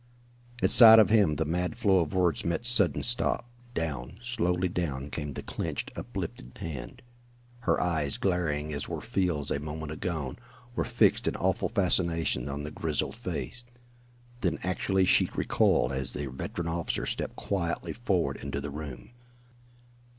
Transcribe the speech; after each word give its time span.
At 0.63 0.71
sight 0.71 0.97
of 0.97 1.11
him 1.11 1.35
the 1.35 1.45
mad 1.45 1.77
flow 1.77 1.99
of 1.99 2.11
words 2.15 2.43
met 2.43 2.65
sudden 2.65 3.03
stop. 3.03 3.47
Down, 3.75 4.17
slowly 4.23 4.67
down, 4.67 5.11
came 5.11 5.33
the 5.33 5.43
clinched, 5.43 5.91
uplifted 5.95 6.57
hand. 6.57 7.03
Her 7.59 7.79
eyes, 7.79 8.17
glaring 8.17 8.73
as 8.73 8.89
were 8.89 8.99
Field's 8.99 9.51
a 9.51 9.59
moment 9.59 9.91
agone, 9.91 10.39
were 10.75 10.85
fixed 10.85 11.27
in 11.27 11.35
awful 11.35 11.69
fascination 11.69 12.49
on 12.49 12.63
the 12.63 12.71
grizzled 12.71 13.15
face. 13.15 13.63
Then 14.39 14.57
actually 14.63 15.05
she 15.05 15.29
recoiled 15.35 15.91
as 15.91 16.13
the 16.13 16.25
veteran 16.31 16.67
officer 16.67 17.05
stepped 17.05 17.35
quietly 17.35 17.93
forward 17.93 18.37
into 18.37 18.59
the 18.59 18.71
room. 18.71 19.11